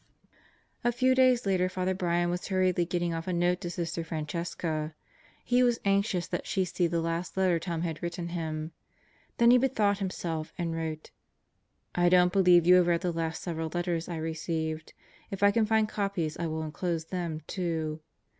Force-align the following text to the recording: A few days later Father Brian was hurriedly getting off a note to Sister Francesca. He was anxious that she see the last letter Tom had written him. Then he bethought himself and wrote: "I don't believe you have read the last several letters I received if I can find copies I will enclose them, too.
A 0.83 0.91
few 0.91 1.13
days 1.13 1.45
later 1.45 1.69
Father 1.69 1.93
Brian 1.93 2.31
was 2.31 2.47
hurriedly 2.47 2.85
getting 2.85 3.13
off 3.13 3.27
a 3.27 3.33
note 3.33 3.61
to 3.61 3.69
Sister 3.69 4.03
Francesca. 4.03 4.95
He 5.45 5.61
was 5.61 5.79
anxious 5.85 6.25
that 6.27 6.47
she 6.47 6.65
see 6.65 6.87
the 6.87 6.99
last 6.99 7.37
letter 7.37 7.59
Tom 7.59 7.81
had 7.83 8.01
written 8.01 8.29
him. 8.29 8.71
Then 9.37 9.51
he 9.51 9.59
bethought 9.59 9.99
himself 9.99 10.53
and 10.57 10.75
wrote: 10.75 11.11
"I 11.93 12.09
don't 12.09 12.33
believe 12.33 12.65
you 12.65 12.73
have 12.77 12.87
read 12.87 13.01
the 13.01 13.11
last 13.13 13.43
several 13.43 13.69
letters 13.71 14.09
I 14.09 14.17
received 14.17 14.93
if 15.29 15.43
I 15.43 15.51
can 15.51 15.67
find 15.67 15.87
copies 15.87 16.35
I 16.35 16.47
will 16.47 16.63
enclose 16.63 17.05
them, 17.05 17.41
too. 17.45 17.99